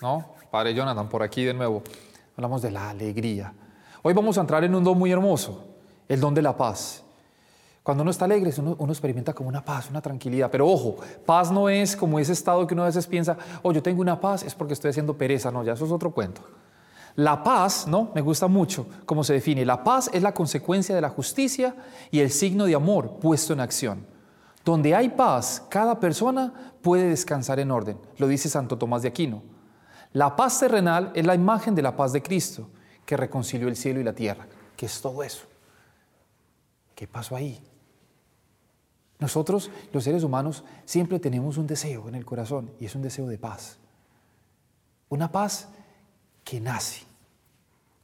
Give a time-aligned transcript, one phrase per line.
[0.00, 0.34] ¿no?
[0.50, 1.82] Padre Jonathan, por aquí de nuevo.
[2.36, 3.52] Hablamos de la alegría.
[4.02, 5.64] Hoy vamos a entrar en un don muy hermoso,
[6.08, 7.02] el don de la paz.
[7.82, 10.50] Cuando uno está alegre, uno, uno, experimenta como una paz, una tranquilidad.
[10.50, 13.82] Pero ojo, paz no es como ese estado que uno a veces piensa, oh, yo
[13.82, 15.52] tengo una paz, es porque estoy haciendo pereza.
[15.52, 16.42] No, ya eso es otro cuento.
[17.14, 18.10] La paz, ¿no?
[18.14, 19.64] Me gusta mucho cómo se define.
[19.64, 21.74] La paz es la consecuencia de la justicia
[22.10, 24.06] y el signo de amor puesto en acción.
[24.64, 29.55] Donde hay paz, cada persona puede descansar en orden, lo dice Santo Tomás de Aquino.
[30.12, 32.68] La paz terrenal es la imagen de la paz de Cristo,
[33.04, 34.46] que reconcilió el cielo y la tierra.
[34.76, 35.46] ¿Qué es todo eso?
[36.94, 37.62] ¿Qué pasó ahí?
[39.18, 43.26] Nosotros, los seres humanos, siempre tenemos un deseo en el corazón y es un deseo
[43.26, 43.78] de paz.
[45.08, 45.68] Una paz
[46.44, 47.04] que nace,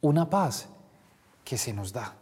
[0.00, 0.68] una paz
[1.44, 2.14] que se nos da.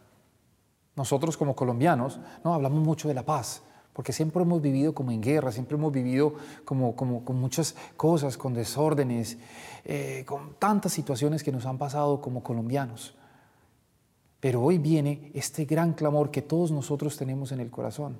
[0.95, 3.63] Nosotros como colombianos no hablamos mucho de la paz,
[3.93, 8.53] porque siempre hemos vivido como en guerra, siempre hemos vivido como, con muchas cosas, con
[8.53, 9.37] desórdenes,
[9.83, 13.15] eh, con tantas situaciones que nos han pasado como colombianos.
[14.39, 18.17] Pero hoy viene este gran clamor que todos nosotros tenemos en el corazón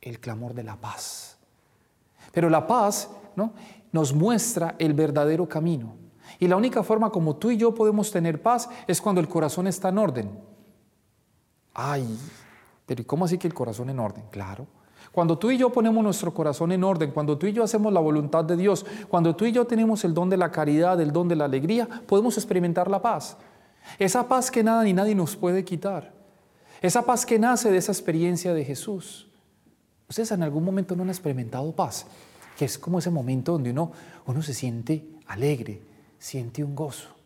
[0.00, 1.36] el clamor de la paz.
[2.32, 3.52] Pero la paz ¿no?
[3.92, 5.96] nos muestra el verdadero camino.
[6.38, 9.66] Y la única forma como tú y yo podemos tener paz es cuando el corazón
[9.66, 10.30] está en orden.
[11.74, 12.18] Ay,
[12.88, 14.24] pero ¿y cómo así que el corazón en orden?
[14.30, 14.66] Claro.
[15.12, 18.00] Cuando tú y yo ponemos nuestro corazón en orden, cuando tú y yo hacemos la
[18.00, 21.28] voluntad de Dios, cuando tú y yo tenemos el don de la caridad, el don
[21.28, 23.36] de la alegría, podemos experimentar la paz.
[23.98, 26.14] Esa paz que nada ni nadie nos puede quitar.
[26.80, 29.28] Esa paz que nace de esa experiencia de Jesús.
[30.08, 32.06] Ustedes en algún momento no han experimentado paz,
[32.56, 33.92] que es como ese momento donde uno,
[34.24, 35.82] uno se siente alegre,
[36.18, 37.17] siente un gozo.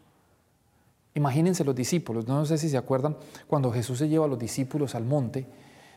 [1.15, 4.95] Imagínense los discípulos, no sé si se acuerdan cuando Jesús se lleva a los discípulos
[4.95, 5.47] al monte,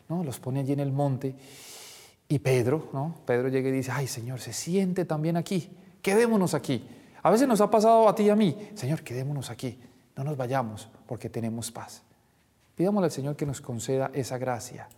[0.08, 0.22] ¿no?
[0.22, 1.34] los pone allí en el monte
[2.28, 3.14] y Pedro, ¿no?
[3.24, 5.70] Pedro llega y dice, ay Señor, se siente también aquí,
[6.02, 6.86] quedémonos aquí.
[7.22, 9.78] A veces nos ha pasado a ti y a mí, Señor, quedémonos aquí,
[10.16, 12.02] no nos vayamos porque tenemos paz.
[12.74, 14.88] Pidámosle al Señor que nos conceda esa gracia,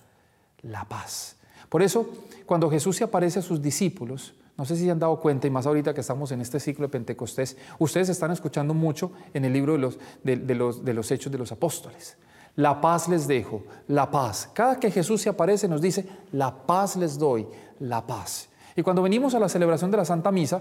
[0.62, 1.36] la paz.
[1.68, 2.08] Por eso,
[2.44, 5.50] cuando Jesús se aparece a sus discípulos, no sé si se han dado cuenta, y
[5.50, 9.52] más ahorita que estamos en este ciclo de Pentecostés, ustedes están escuchando mucho en el
[9.52, 12.18] libro de los, de, los, de los Hechos de los Apóstoles.
[12.56, 14.50] La paz les dejo, la paz.
[14.52, 17.46] Cada que Jesús se aparece nos dice, la paz les doy,
[17.78, 18.48] la paz.
[18.74, 20.60] Y cuando venimos a la celebración de la Santa Misa,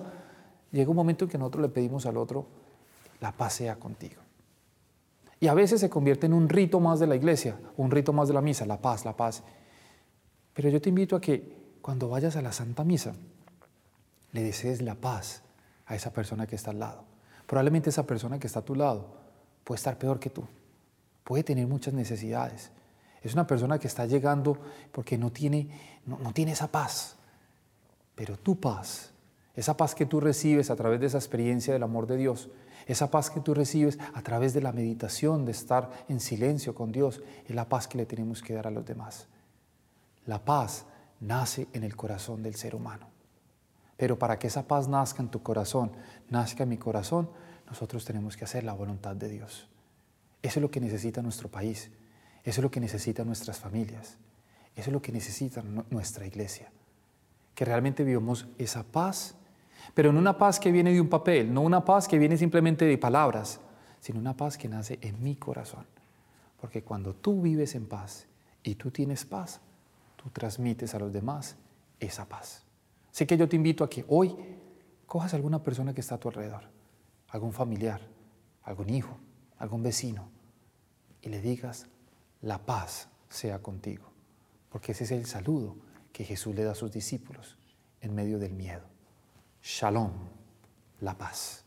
[0.72, 2.46] llega un momento en que nosotros le pedimos al otro,
[3.20, 4.22] la paz sea contigo.
[5.40, 8.28] Y a veces se convierte en un rito más de la iglesia, un rito más
[8.28, 9.42] de la misa, la paz, la paz.
[10.54, 13.16] Pero yo te invito a que cuando vayas a la Santa Misa,
[14.38, 15.42] le desees la paz
[15.88, 17.04] a esa persona que está al lado.
[17.48, 19.08] Probablemente esa persona que está a tu lado
[19.64, 20.48] puede estar peor que tú,
[21.24, 22.70] puede tener muchas necesidades.
[23.24, 24.60] Es una persona que está llegando
[24.92, 25.70] porque no tiene,
[26.06, 27.16] no, no tiene esa paz.
[28.14, 29.10] Pero tu paz,
[29.56, 32.52] esa paz que tú recibes a través de esa experiencia del amor de Dios,
[32.86, 36.92] esa paz que tú recibes a través de la meditación, de estar en silencio con
[36.92, 39.26] Dios, es la paz que le tenemos que dar a los demás.
[40.28, 40.86] La paz
[41.22, 43.17] nace en el corazón del ser humano.
[43.98, 45.92] Pero para que esa paz nazca en tu corazón,
[46.30, 47.30] nazca en mi corazón,
[47.68, 49.68] nosotros tenemos que hacer la voluntad de Dios.
[50.42, 51.92] Eso es lo que necesita nuestro país,
[52.44, 54.18] eso es lo que necesitan nuestras familias,
[54.76, 56.72] eso es lo que necesita nuestra iglesia.
[57.56, 59.36] Que realmente vivamos esa paz,
[59.94, 62.86] pero no una paz que viene de un papel, no una paz que viene simplemente
[62.86, 63.60] de palabras,
[64.00, 65.86] sino una paz que nace en mi corazón.
[66.62, 68.28] Porque cuando tú vives en paz
[68.64, 69.60] y tú tienes paz,
[70.32, 71.56] transmites a los demás
[72.00, 72.64] esa paz.
[73.18, 74.36] Así que yo te invito a que hoy
[75.08, 76.66] cojas a alguna persona que está a tu alrededor,
[77.30, 78.00] algún familiar,
[78.62, 79.18] algún hijo,
[79.58, 80.30] algún vecino,
[81.24, 81.88] y le digas,
[82.44, 84.06] la paz sea contigo,
[84.70, 85.78] porque ese es el saludo
[86.14, 87.58] que Jesús le da a sus discípulos
[88.02, 88.84] en medio del miedo.
[89.64, 90.12] Shalom,
[91.00, 91.66] la paz.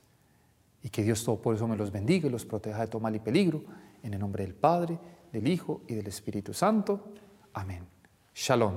[0.85, 3.17] Y que Dios todo por eso me los bendiga y los proteja de todo mal
[3.17, 3.65] y peligro.
[4.05, 5.01] En el nombre del Padre,
[5.33, 7.13] del Hijo y del Espíritu Santo.
[7.53, 7.89] Amén.
[8.37, 8.77] Shalom.